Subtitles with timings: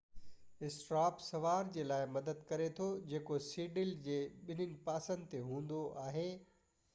[0.67, 4.17] اسٽر up سوار جي لاءِ مدد ڪري ٿو جيڪو سيڊل جي
[4.49, 6.27] ٻني پاسن تي هوندو آهي